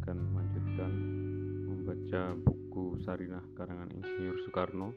[0.00, 0.92] akan melanjutkan
[1.70, 4.90] membaca buku Sarinah karangan Insinyur Soekarno.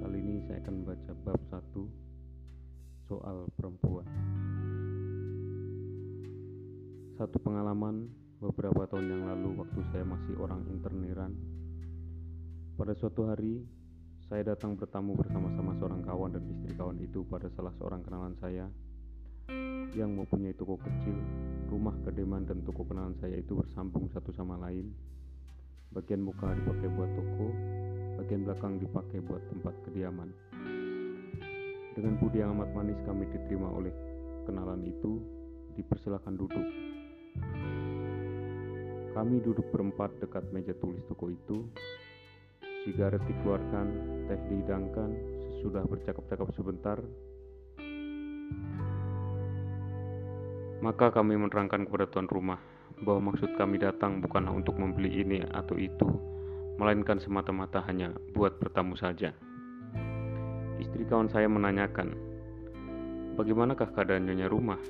[0.00, 4.08] Kali ini saya akan membaca bab 1 soal perempuan.
[7.20, 8.08] Satu pengalaman
[8.40, 11.36] beberapa tahun yang lalu waktu saya masih orang interneran.
[12.74, 13.62] Pada suatu hari,
[14.32, 18.66] saya datang bertamu bersama-sama seorang kawan dan istri kawan itu pada salah seorang kenalan saya
[19.92, 21.16] yang mempunyai toko kecil,
[21.68, 24.88] rumah kedeman dan toko kenalan saya itu bersambung satu sama lain.
[25.92, 27.48] Bagian muka dipakai buat toko,
[28.16, 30.32] bagian belakang dipakai buat tempat kediaman.
[31.92, 33.92] Dengan budi yang amat manis kami diterima oleh
[34.48, 35.20] kenalan itu,
[35.76, 36.66] dipersilakan duduk.
[39.12, 41.68] Kami duduk berempat dekat meja tulis toko itu.
[42.88, 43.86] Sigaret dikeluarkan,
[44.24, 45.10] teh dihidangkan,
[45.60, 46.98] sesudah bercakap-cakap sebentar,
[50.82, 52.58] Maka kami menerangkan kepada tuan rumah
[53.06, 56.10] bahwa maksud kami datang bukanlah untuk membeli ini atau itu,
[56.74, 59.30] melainkan semata-mata hanya buat bertamu saja.
[60.82, 62.10] Istri kawan saya menanyakan,
[63.38, 64.82] bagaimanakah keadaan nyonya rumah?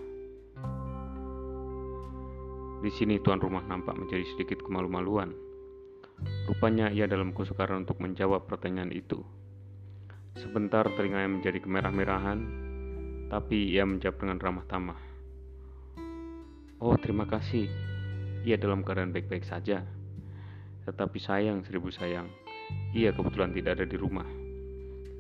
[2.81, 5.37] Di sini tuan rumah nampak menjadi sedikit kemalu-maluan.
[6.48, 9.20] Rupanya ia dalam kesukaran untuk menjawab pertanyaan itu.
[10.41, 12.41] Sebentar telinganya menjadi kemerah-merahan,
[13.29, 15.12] tapi ia menjawab dengan ramah tamah.
[16.83, 17.71] Oh, terima kasih.
[18.43, 19.87] Ia dalam keadaan baik-baik saja.
[20.83, 22.27] Tetapi sayang, seribu sayang,
[22.91, 24.27] ia kebetulan tidak ada di rumah.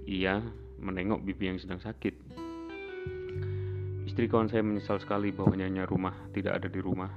[0.02, 0.42] Ia
[0.82, 2.18] menengok bibi yang sedang sakit.
[4.10, 7.14] Istri kawan saya menyesal sekali bahwa nyanyi rumah tidak ada di rumah.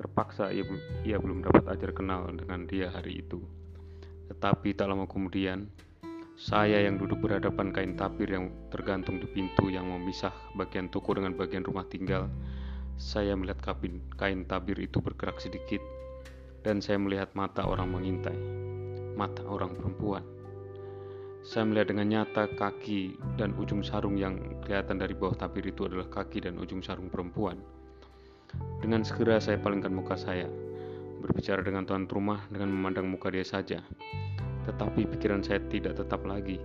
[0.00, 0.64] Terpaksa ia,
[1.04, 3.44] ia belum dapat ajar kenal dengan dia hari itu.
[4.32, 5.68] Tetapi tak lama kemudian,
[6.32, 11.36] saya yang duduk berhadapan kain tapir yang tergantung di pintu yang memisah bagian toko dengan
[11.36, 12.24] bagian rumah tinggal,
[13.00, 15.80] saya melihat kabin kain tabir itu bergerak sedikit,
[16.60, 18.36] dan saya melihat mata orang mengintai,
[19.16, 20.20] mata orang perempuan.
[21.40, 26.12] Saya melihat dengan nyata kaki dan ujung sarung yang kelihatan dari bawah tabir itu adalah
[26.12, 27.56] kaki dan ujung sarung perempuan.
[28.84, 30.44] Dengan segera saya palingkan muka saya,
[31.24, 33.80] berbicara dengan tuan rumah dengan memandang muka dia saja.
[34.68, 36.60] Tetapi pikiran saya tidak tetap lagi.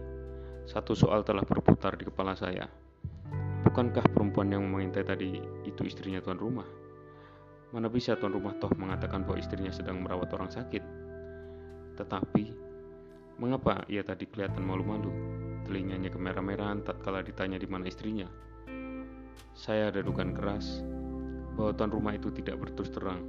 [0.68, 2.68] Satu soal telah berputar di kepala saya.
[3.64, 5.40] Bukankah perempuan yang mengintai tadi
[5.76, 6.66] itu istrinya tuan rumah?
[7.76, 10.80] Mana bisa tuan rumah toh mengatakan bahwa istrinya sedang merawat orang sakit?
[12.00, 12.46] Tetapi,
[13.36, 15.12] mengapa ia tadi kelihatan malu-malu?
[15.68, 18.32] Telinganya kemerah-merahan tatkala ditanya di mana istrinya.
[19.52, 20.80] Saya ada dugaan keras
[21.60, 23.20] bahwa tuan rumah itu tidak berterus terang.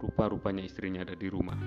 [0.00, 1.60] Rupa-rupanya istrinya ada di rumah.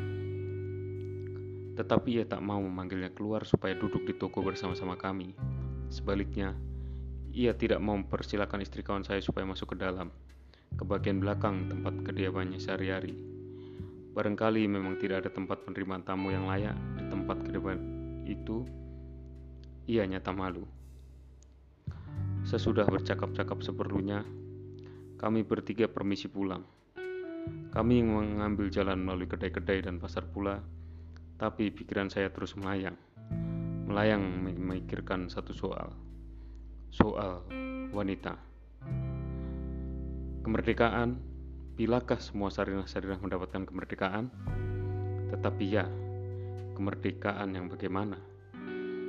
[1.78, 5.38] Tetapi ia tak mau memanggilnya keluar supaya duduk di toko bersama-sama kami.
[5.94, 6.58] Sebaliknya,
[7.34, 10.14] ia tidak mempersilahkan istri kawan saya supaya masuk ke dalam,
[10.78, 13.18] ke bagian belakang tempat kediamannya sehari-hari.
[14.14, 17.80] Barangkali memang tidak ada tempat penerimaan tamu yang layak di tempat kediaman
[18.30, 18.62] itu.
[19.90, 20.64] Ia nyata malu.
[22.46, 24.22] Sesudah bercakap-cakap seperlunya,
[25.18, 26.62] kami bertiga permisi pulang.
[27.74, 30.62] Kami mengambil jalan melalui kedai-kedai dan pasar pula,
[31.42, 32.96] tapi pikiran saya terus melayang.
[33.90, 36.13] Melayang memikirkan satu soal
[36.94, 37.42] soal
[37.90, 38.38] wanita.
[40.46, 41.18] Kemerdekaan,
[41.74, 44.30] bilakah semua sarinah-sarinah mendapatkan kemerdekaan?
[45.34, 45.90] Tetapi ya,
[46.78, 48.22] kemerdekaan yang bagaimana?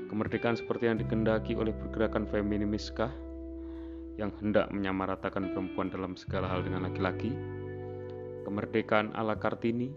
[0.08, 3.12] Kemerdekaan seperti yang dikendaki oleh pergerakan feminimiskah
[4.16, 7.36] yang hendak menyamaratakan perempuan dalam segala hal dengan laki-laki?
[8.48, 9.92] Kemerdekaan ala Kartini?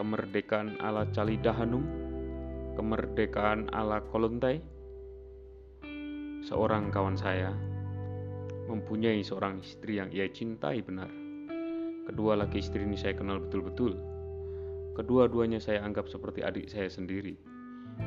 [0.00, 1.84] Kemerdekaan ala Calida Hanum?
[2.72, 4.75] Kemerdekaan ala Kolontai?
[6.46, 7.50] Seorang kawan saya
[8.70, 11.10] mempunyai seorang istri yang ia cintai benar.
[12.06, 13.98] Kedua laki istri ini saya kenal betul-betul.
[14.94, 17.34] Kedua-duanya saya anggap seperti adik saya sendiri.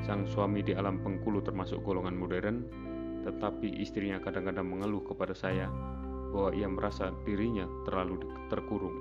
[0.08, 2.64] Sang suami di alam pengkulu termasuk golongan modern,
[3.28, 5.68] tetapi istrinya kadang-kadang mengeluh kepada saya
[6.32, 8.96] bahwa ia merasa dirinya terlalu terkurung.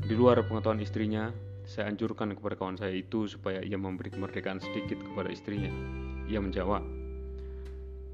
[0.00, 1.28] Di luar pengetahuan istrinya,
[1.68, 5.68] saya anjurkan kepada kawan saya itu supaya ia memberi kemerdekaan sedikit kepada istrinya.
[6.24, 6.97] Ia menjawab,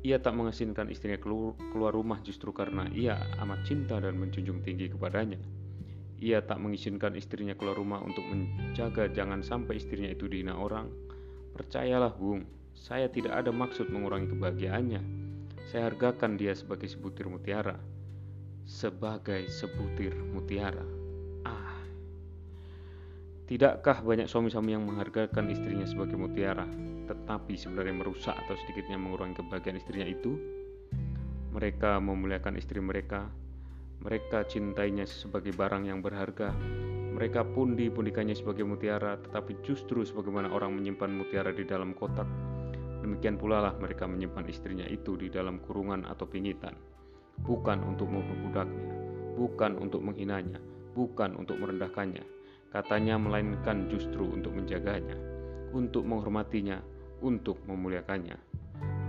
[0.04, 5.40] ia tak mengizinkan istrinya keluar rumah justru karena ia amat cinta dan menjunjung tinggi kepadanya.
[6.20, 10.92] Ia tak mengizinkan istrinya keluar rumah untuk menjaga jangan sampai istrinya itu dihina orang.
[11.56, 12.44] Percayalah, Bung,
[12.76, 15.00] saya tidak ada maksud mengurangi kebahagiaannya.
[15.72, 17.80] Saya hargakan dia sebagai sebutir mutiara.
[18.68, 20.84] Sebagai sebutir mutiara.
[21.48, 21.80] Ah.
[23.48, 26.93] Tidakkah banyak suami-suami yang menghargakan istrinya sebagai mutiara?
[27.04, 30.36] Tetapi sebenarnya merusak atau sedikitnya mengurangi kebahagiaan istrinya itu.
[31.54, 33.30] Mereka memuliakan istri mereka,
[34.04, 36.52] Mereka cintainya sebagai barang yang berharga.
[37.16, 42.28] Mereka pundi-pundikannya sebagai mutiara, tetapi justru sebagaimana orang menyimpan mutiara di dalam kotak,
[43.00, 46.76] demikian pula lah mereka menyimpan istrinya itu di dalam kurungan atau pingitan.
[47.48, 48.86] Bukan untuk memperbudaknya,
[49.40, 50.60] bukan untuk menghinanya,
[50.92, 52.26] bukan untuk merendahkannya.
[52.74, 55.14] Katanya melainkan justru untuk menjaganya,
[55.70, 56.82] untuk menghormatinya,
[57.22, 58.34] untuk memuliakannya.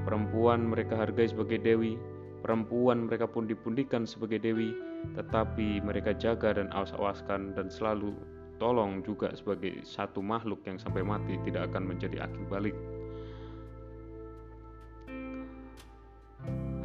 [0.05, 1.97] Perempuan mereka hargai sebagai dewi,
[2.45, 4.77] perempuan mereka pun dipundikan sebagai dewi,
[5.17, 8.13] tetapi mereka jaga dan awas-awaskan dan selalu
[8.61, 12.77] tolong juga sebagai satu makhluk yang sampai mati tidak akan menjadi akil balik.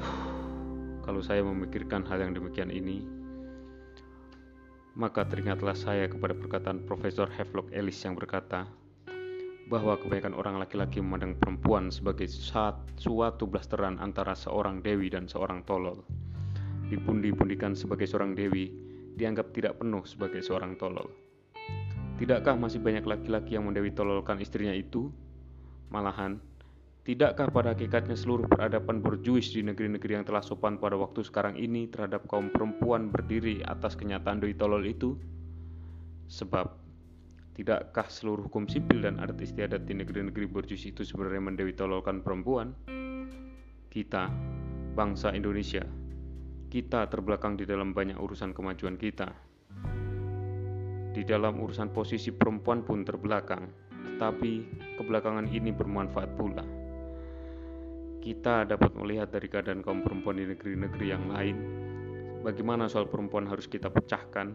[1.04, 3.04] Kalau saya memikirkan hal yang demikian ini,
[4.98, 8.66] maka teringatlah saya kepada perkataan Profesor Havelock Ellis yang berkata,
[9.70, 16.02] bahwa kebanyakan orang laki-laki memandang perempuan sebagai suatu blasteran antara seorang dewi dan seorang tolol.
[16.90, 18.74] Dipundi-pundikan sebagai seorang dewi,
[19.14, 21.06] dianggap tidak penuh sebagai seorang tolol.
[22.18, 25.06] Tidakkah masih banyak laki-laki yang mendewi tololkan istrinya itu?
[25.94, 26.42] Malahan,
[27.06, 31.86] tidakkah pada hakikatnya seluruh peradaban berjuis di negeri-negeri yang telah sopan pada waktu sekarang ini
[31.86, 35.14] terhadap kaum perempuan berdiri atas kenyataan dewi tolol itu?
[36.26, 36.89] Sebab
[37.50, 42.70] Tidakkah seluruh hukum sipil dan adat istiadat di negeri-negeri berjus itu sebenarnya mendewi tololkan perempuan?
[43.90, 44.30] Kita,
[44.94, 45.82] bangsa Indonesia,
[46.70, 49.34] kita terbelakang di dalam banyak urusan kemajuan kita.
[51.10, 54.52] Di dalam urusan posisi perempuan pun terbelakang, tetapi
[54.94, 56.62] kebelakangan ini bermanfaat pula.
[58.22, 61.56] Kita dapat melihat dari keadaan kaum perempuan di negeri-negeri yang lain,
[62.46, 64.54] bagaimana soal perempuan harus kita pecahkan,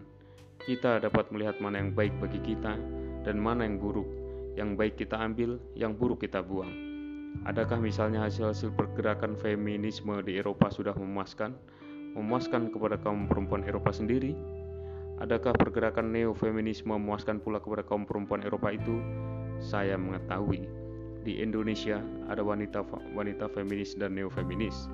[0.64, 2.80] kita dapat melihat mana yang baik bagi kita
[3.28, 4.08] dan mana yang buruk.
[4.56, 6.72] Yang baik kita ambil, yang buruk kita buang.
[7.44, 11.52] Adakah misalnya hasil-hasil pergerakan feminisme di Eropa sudah memuaskan?
[12.16, 14.32] Memuaskan kepada kaum perempuan Eropa sendiri?
[15.20, 19.04] Adakah pergerakan neo-feminisme memuaskan pula kepada kaum perempuan Eropa itu?
[19.60, 20.68] Saya mengetahui
[21.28, 22.00] di Indonesia
[22.32, 24.88] ada wanita wanita feminis dan neo-feminis.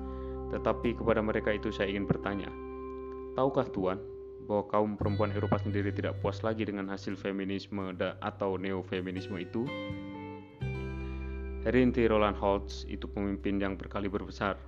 [0.50, 2.50] Tetapi kepada mereka itu saya ingin bertanya,
[3.38, 4.11] tahukah Tuhan
[4.52, 9.64] bahwa kaum perempuan Eropa sendiri tidak puas lagi dengan hasil feminisme atau neo-feminisme itu.
[11.64, 14.60] Herinti Roland Holtz itu pemimpin yang berkali berbesar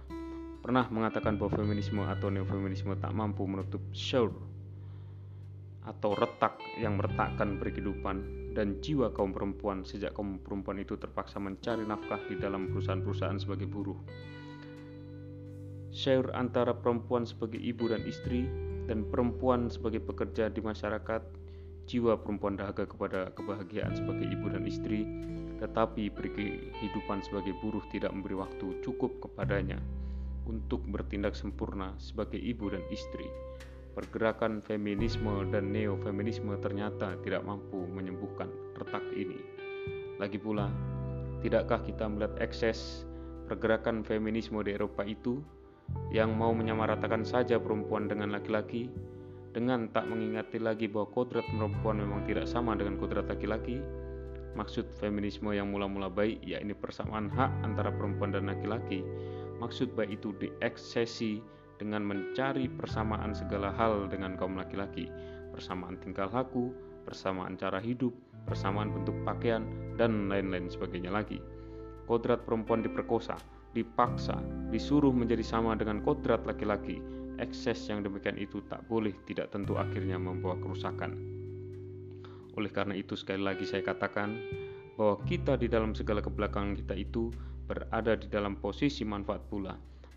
[0.65, 4.33] pernah mengatakan bahwa feminisme atau neo-feminisme tak mampu menutup sure
[5.85, 8.25] atau retak yang meretakkan kehidupan
[8.57, 13.69] dan jiwa kaum perempuan sejak kaum perempuan itu terpaksa mencari nafkah di dalam perusahaan-perusahaan sebagai
[13.69, 14.01] buruh.
[15.93, 18.49] Share antara perempuan sebagai ibu dan istri
[18.85, 21.23] dan perempuan sebagai pekerja di masyarakat,
[21.85, 25.05] jiwa perempuan dahaga kepada kebahagiaan sebagai ibu dan istri,
[25.61, 29.81] tetapi kehidupan sebagai buruh tidak memberi waktu cukup kepadanya
[30.45, 33.29] untuk bertindak sempurna sebagai ibu dan istri.
[33.95, 39.39] Pergerakan feminisme dan neo-feminisme ternyata tidak mampu menyembuhkan retak ini.
[40.19, 40.67] Lagi pula,
[41.41, 43.07] tidakkah kita melihat ekses
[43.47, 45.39] pergerakan feminisme di Eropa itu
[46.15, 48.87] yang mau menyamaratakan saja perempuan dengan laki-laki
[49.55, 53.79] dengan tak mengingati lagi bahwa kodrat perempuan memang tidak sama dengan kodrat laki-laki.
[54.55, 59.03] Maksud feminisme yang mula-mula baik yakni persamaan hak antara perempuan dan laki-laki.
[59.63, 61.43] Maksud baik itu dieksesi
[61.79, 65.11] dengan mencari persamaan segala hal dengan kaum laki-laki.
[65.55, 66.75] Persamaan tingkah laku
[67.07, 69.65] persamaan cara hidup persamaan bentuk pakaian
[69.97, 71.41] dan lain-lain sebagainya lagi.
[72.05, 73.39] Kodrat perempuan diperkosa
[73.75, 74.39] dipaksa,
[74.71, 77.03] disuruh menjadi sama dengan kodrat laki-laki,
[77.43, 81.19] ekses yang demikian itu tak boleh tidak tentu akhirnya membawa kerusakan.
[82.55, 84.39] Oleh karena itu sekali lagi saya katakan
[84.95, 87.35] bahwa kita di dalam segala kebelakangan kita itu
[87.67, 89.75] berada di dalam posisi manfaat pula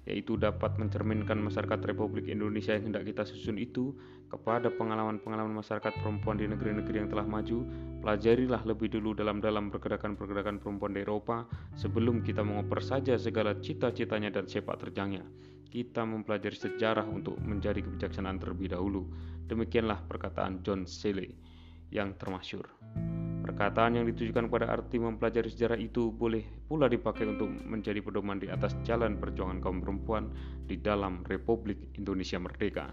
[0.08, 3.92] yaitu dapat mencerminkan masyarakat Republik Indonesia yang hendak kita susun itu
[4.32, 7.68] kepada pengalaman-pengalaman masyarakat perempuan di negeri-negeri yang telah maju,
[8.00, 11.44] pelajarilah lebih dulu dalam-dalam pergerakan-pergerakan perempuan di Eropa
[11.76, 15.28] sebelum kita mengoper saja segala cita-citanya dan sepak terjangnya.
[15.68, 19.12] Kita mempelajari sejarah untuk menjadi kebijaksanaan terlebih dahulu.
[19.52, 21.36] Demikianlah perkataan John Seeley
[21.92, 23.27] yang termasyur.
[23.48, 28.52] Perkataan yang ditujukan pada arti mempelajari sejarah itu boleh pula dipakai untuk menjadi pedoman di
[28.52, 30.28] atas jalan perjuangan kaum perempuan
[30.68, 32.92] di dalam Republik Indonesia Merdeka.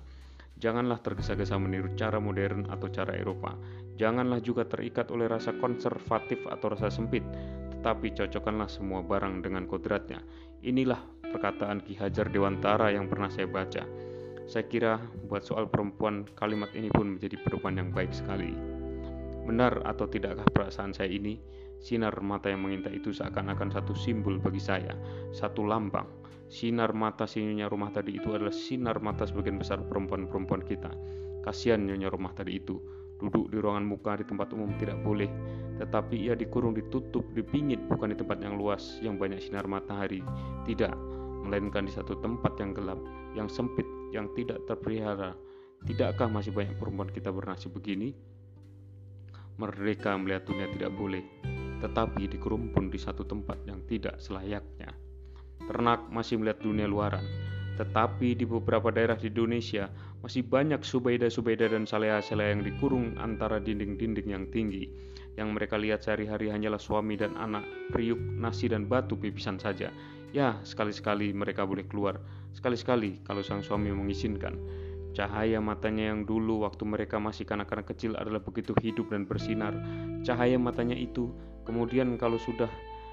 [0.55, 3.59] Janganlah tergesa-gesa meniru cara modern atau cara Eropa.
[3.99, 7.27] Janganlah juga terikat oleh rasa konservatif atau rasa sempit,
[7.75, 10.23] tetapi cocokkanlah semua barang dengan kodratnya.
[10.63, 11.03] Inilah
[11.35, 13.83] perkataan Ki Hajar Dewantara yang pernah saya baca.
[14.47, 18.74] Saya kira buat soal perempuan kalimat ini pun menjadi pedoman yang baik sekali.
[19.45, 21.37] Benar atau tidakkah perasaan saya ini?
[21.85, 24.97] Sinar mata yang mengintai itu seakan-akan satu simbol bagi saya,
[25.37, 26.09] satu lambang,
[26.55, 30.93] Sinar mata si nyonya rumah tadi itu adalah sinar mata sebagian besar perempuan-perempuan kita.
[31.43, 32.79] Kasihan nyonya rumah tadi itu.
[33.19, 35.27] Duduk di ruangan muka di tempat umum tidak boleh,
[35.81, 40.21] tetapi ia dikurung, ditutup, dipingit bukan di tempat yang luas yang banyak sinar matahari.
[40.63, 40.95] Tidak,
[41.43, 43.01] melainkan di satu tempat yang gelap,
[43.33, 45.33] yang sempit, yang tidak terpelihara.
[45.89, 48.13] Tidakkah masih banyak perempuan kita bernasib begini?
[49.55, 51.23] Mereka melihat dunia tidak boleh,
[51.79, 54.91] tetapi dikerumpun di satu tempat yang tidak selayaknya.
[55.71, 57.23] Ternak masih melihat dunia luaran,
[57.79, 59.87] tetapi di beberapa daerah di Indonesia
[60.27, 64.91] masih banyak subeda-subeda dan saleha-saleha yang dikurung antara dinding-dinding yang tinggi.
[65.35, 69.91] Yang mereka lihat sehari-hari hanyalah suami dan anak, periuk, nasi dan batu pipisan saja.
[70.35, 72.19] Ya, sekali-sekali mereka boleh keluar,
[72.55, 74.59] sekali-sekali kalau sang suami mengizinkan.
[75.15, 79.71] Cahaya matanya yang dulu waktu mereka masih kanak-kanak kecil adalah begitu hidup dan bersinar.
[80.27, 81.31] Cahaya matanya itu
[81.63, 82.67] kemudian kalau sudah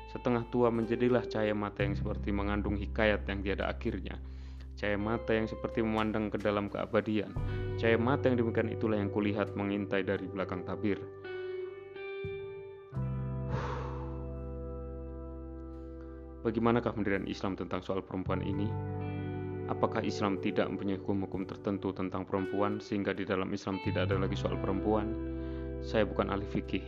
[0.09, 4.17] setengah tua menjadilah cahaya mata yang seperti mengandung hikayat yang tiada akhirnya.
[4.81, 7.37] Cahaya mata yang seperti memandang ke dalam keabadian.
[7.77, 10.97] Cahaya mata yang demikian itulah yang kulihat mengintai dari belakang tabir.
[16.41, 18.65] Bagaimanakah pendirian Islam tentang soal perempuan ini?
[19.69, 24.33] Apakah Islam tidak mempunyai hukum-hukum tertentu tentang perempuan sehingga di dalam Islam tidak ada lagi
[24.33, 25.11] soal perempuan?
[25.85, 26.85] Saya bukan ahli fikih.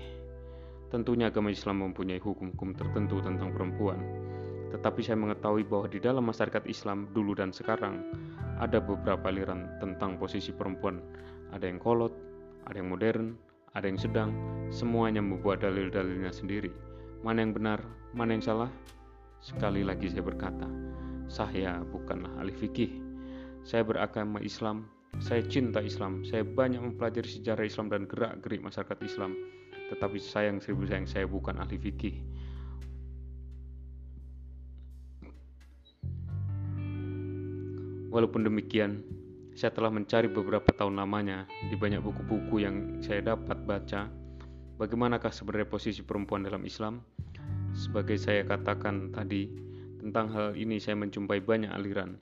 [0.89, 3.97] Tentunya agama Islam mempunyai hukum-hukum tertentu tentang perempuan.
[4.73, 8.01] Tetapi saya mengetahui bahwa di dalam masyarakat Islam dulu dan sekarang
[8.57, 11.01] ada beberapa aliran tentang posisi perempuan.
[11.53, 12.13] Ada yang kolot,
[12.65, 13.37] ada yang modern,
[13.73, 14.29] ada yang sedang,
[14.69, 16.69] semuanya membuat dalil-dalilnya sendiri.
[17.25, 17.81] Mana yang benar,
[18.13, 18.69] mana yang salah?
[19.41, 20.69] Sekali lagi saya berkata,
[21.33, 22.93] saya bukanlah ahli fikih.
[23.65, 24.85] Saya beragama Islam,
[25.17, 29.33] saya cinta Islam, saya banyak mempelajari sejarah Islam dan gerak-gerik masyarakat Islam.
[29.89, 32.21] Tetapi sayang seribu sayang saya bukan ahli fikih.
[38.13, 39.01] Walaupun demikian,
[39.57, 44.05] saya telah mencari beberapa tahun lamanya di banyak buku-buku yang saya dapat baca.
[44.77, 47.01] Bagaimanakah sebenarnya posisi perempuan dalam Islam?
[47.73, 49.72] Sebagai saya katakan tadi,
[50.03, 52.19] tentang hal ini saya menjumpai banyak aliran,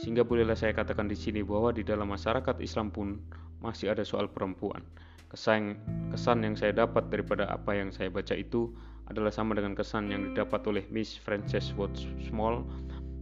[0.00, 3.20] sehingga bolehlah saya katakan di sini bahwa di dalam masyarakat Islam pun
[3.60, 4.80] masih ada soal perempuan.
[5.28, 5.76] Kesan,
[6.08, 8.72] kesan yang saya dapat daripada apa yang saya baca itu
[9.12, 12.64] adalah sama dengan kesan yang didapat oleh Miss Frances Watts Small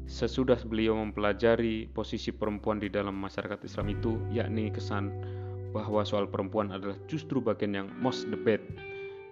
[0.06, 5.10] sesudah beliau mempelajari posisi perempuan di dalam masyarakat Islam itu, yakni kesan
[5.74, 8.62] bahwa soal perempuan adalah justru bagian yang most debate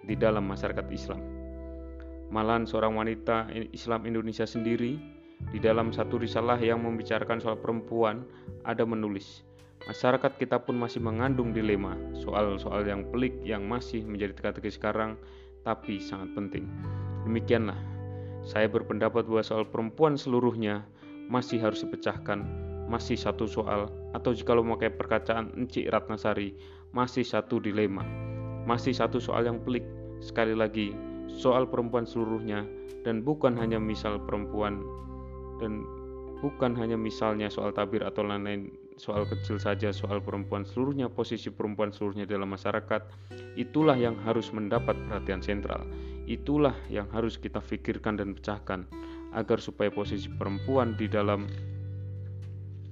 [0.03, 1.44] di dalam masyarakat Islam.
[2.35, 4.99] Malahan seorang wanita Islam Indonesia sendiri
[5.55, 8.27] di dalam satu risalah yang membicarakan soal perempuan
[8.67, 9.47] ada menulis
[9.85, 15.13] Masyarakat kita pun masih mengandung dilema soal-soal yang pelik yang masih menjadi teka-teki sekarang
[15.61, 16.65] tapi sangat penting.
[17.23, 17.77] Demikianlah,
[18.41, 20.89] saya berpendapat bahwa soal perempuan seluruhnya
[21.29, 22.41] masih harus dipecahkan,
[22.89, 26.57] masih satu soal, atau jika lo memakai perkataan Encik Ratnasari,
[26.93, 28.05] masih satu dilema,
[28.65, 29.85] masih satu soal yang pelik.
[30.17, 30.97] Sekali lagi,
[31.29, 32.65] soal perempuan seluruhnya
[33.05, 34.81] dan bukan hanya misal perempuan
[35.61, 35.85] dan
[36.41, 41.91] bukan hanya misalnya soal tabir atau lain-lain soal kecil saja soal perempuan seluruhnya posisi perempuan
[41.91, 43.03] seluruhnya dalam masyarakat
[43.59, 45.83] itulah yang harus mendapat perhatian sentral.
[46.25, 48.89] Itulah yang harus kita pikirkan dan pecahkan
[49.35, 51.45] agar supaya posisi perempuan di dalam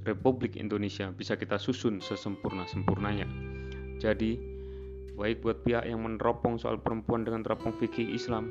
[0.04, 3.26] Republik Indonesia bisa kita susun sesempurna-sempurnanya.
[3.98, 4.53] Jadi
[5.14, 8.50] baik buat pihak yang meneropong soal perempuan dengan teropong fikih Islam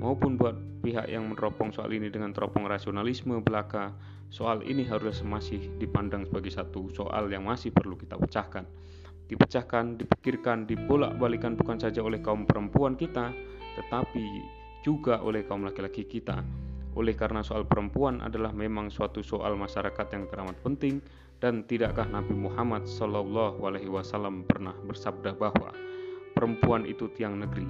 [0.00, 3.94] maupun buat pihak yang meneropong soal ini dengan teropong rasionalisme belaka
[4.32, 8.64] soal ini harus masih dipandang sebagai satu soal yang masih perlu kita pecahkan.
[9.30, 13.30] Dipecahkan, dipikirkan, dibolak-balikan bukan saja oleh kaum perempuan kita
[13.78, 14.24] tetapi
[14.82, 16.42] juga oleh kaum laki-laki kita.
[16.98, 20.98] Oleh karena soal perempuan adalah memang suatu soal masyarakat yang teramat penting
[21.38, 25.70] dan tidakkah Nabi Muhammad Wasallam pernah bersabda bahwa
[26.40, 27.68] perempuan itu tiang negeri.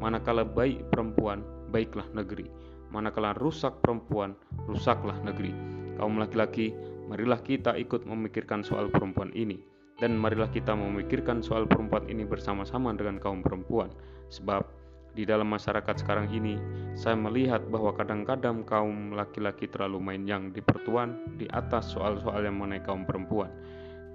[0.00, 2.48] Manakala baik perempuan, baiklah negeri.
[2.88, 4.32] Manakala rusak perempuan,
[4.64, 5.52] rusaklah negeri.
[6.00, 6.72] Kaum laki-laki,
[7.12, 9.60] marilah kita ikut memikirkan soal perempuan ini.
[10.00, 13.92] Dan marilah kita memikirkan soal perempuan ini bersama-sama dengan kaum perempuan.
[14.32, 14.64] Sebab
[15.12, 16.56] di dalam masyarakat sekarang ini,
[16.96, 22.56] saya melihat bahwa kadang-kadang kaum laki-laki terlalu main yang di pertuan di atas soal-soal yang
[22.60, 23.52] mengenai kaum perempuan.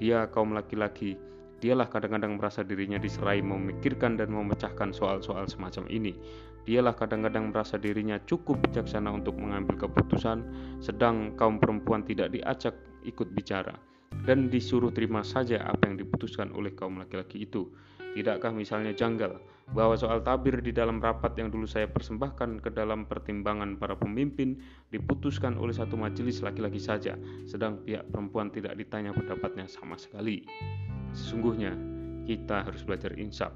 [0.01, 1.17] Dia kaum laki-laki
[1.61, 6.17] Dialah kadang-kadang merasa dirinya diserai memikirkan dan memecahkan soal-soal semacam ini.
[6.65, 10.41] Dialah kadang-kadang merasa dirinya cukup bijaksana untuk mengambil keputusan,
[10.81, 12.73] sedang kaum perempuan tidak diacak
[13.05, 13.77] ikut bicara
[14.25, 17.69] dan disuruh terima saja apa yang diputuskan oleh kaum laki-laki itu.
[18.11, 19.39] Tidakkah misalnya janggal
[19.71, 24.59] bahwa soal tabir di dalam rapat yang dulu saya persembahkan ke dalam pertimbangan para pemimpin
[24.91, 27.15] diputuskan oleh satu majelis laki-laki saja,
[27.47, 30.43] sedang pihak perempuan tidak ditanya pendapatnya sama sekali.
[31.11, 31.75] Sesungguhnya,
[32.25, 33.51] kita harus belajar insaf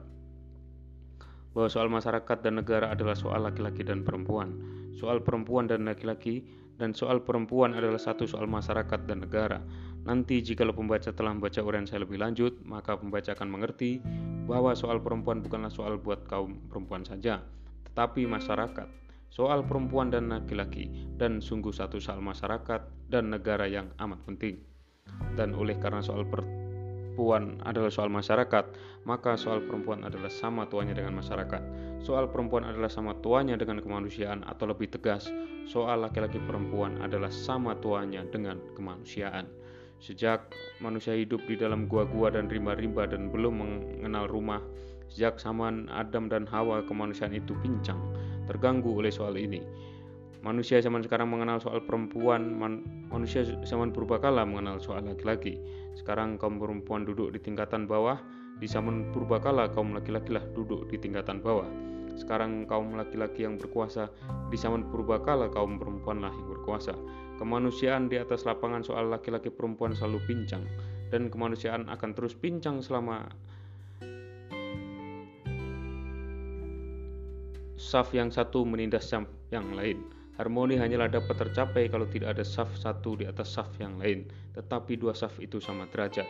[1.55, 4.59] bahwa soal masyarakat dan negara adalah soal laki-laki dan perempuan,
[4.91, 6.43] soal perempuan dan laki-laki,
[6.75, 9.63] dan soal perempuan adalah satu soal masyarakat dan negara.
[10.03, 14.03] Nanti jikalau pembaca telah membaca uraian saya lebih lanjut, maka pembaca akan mengerti
[14.45, 17.39] bahwa soal perempuan bukanlah soal buat kaum perempuan saja,
[17.87, 18.91] tetapi masyarakat,
[19.31, 24.59] soal perempuan dan laki-laki, dan sungguh satu soal masyarakat dan negara yang amat penting.
[25.39, 26.27] Dan oleh karena soal
[27.15, 28.75] perempuan adalah soal masyarakat,
[29.07, 31.63] maka soal perempuan adalah sama tuanya dengan masyarakat.
[32.03, 35.31] Soal perempuan adalah sama tuanya dengan kemanusiaan atau lebih tegas,
[35.63, 39.47] soal laki-laki perempuan adalah sama tuanya dengan kemanusiaan.
[40.03, 40.51] Sejak
[40.83, 44.59] manusia hidup di dalam gua-gua dan rimba-rimba dan belum mengenal rumah,
[45.07, 48.11] sejak zaman Adam dan Hawa kemanusiaan itu pincang,
[48.43, 49.63] terganggu oleh soal ini.
[50.43, 55.57] Manusia zaman sekarang mengenal soal perempuan, man, manusia zaman purbakala mengenal soal laki-laki.
[55.95, 58.19] Sekarang kaum perempuan duduk di tingkatan bawah,
[58.59, 61.67] di zaman purbakala kaum laki-laki lah duduk di tingkatan bawah.
[62.15, 64.07] Sekarang kaum laki-laki yang berkuasa,
[64.47, 66.95] di zaman purbakala kaum perempuan lah yang berkuasa.
[67.35, 70.63] Kemanusiaan di atas lapangan soal laki-laki perempuan selalu pincang
[71.11, 73.27] dan kemanusiaan akan terus pincang selama
[77.75, 79.11] saf yang satu menindas
[79.51, 80.14] yang lain.
[80.35, 84.99] Harmoni hanyalah dapat tercapai kalau tidak ada saf satu di atas saf yang lain, tetapi
[84.99, 86.27] dua saf itu sama derajat.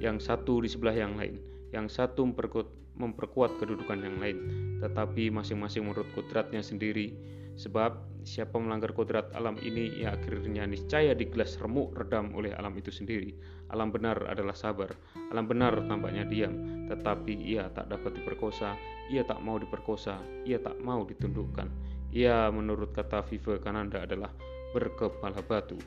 [0.00, 1.40] Yang satu di sebelah yang lain,
[1.72, 2.68] yang satu memperkuat,
[3.00, 4.38] memperkuat kedudukan yang lain,
[4.84, 7.16] tetapi masing-masing menurut kodratnya sendiri
[7.60, 12.88] Sebab siapa melanggar kodrat alam ini ya akhirnya niscaya digelas remuk redam oleh alam itu
[12.88, 13.36] sendiri.
[13.68, 14.88] Alam benar adalah sabar.
[15.28, 18.72] Alam benar tampaknya diam, tetapi ia tak dapat diperkosa,
[19.12, 21.68] ia tak mau diperkosa, ia tak mau ditundukkan.
[22.10, 24.34] Ia menurut kata Viva Kananda adalah
[24.74, 25.78] berkepala batu.